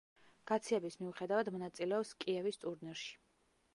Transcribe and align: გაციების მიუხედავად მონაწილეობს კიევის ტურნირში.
გაციების 0.51 0.97
მიუხედავად 1.01 1.51
მონაწილეობს 1.57 2.15
კიევის 2.25 2.59
ტურნირში. 2.65 3.13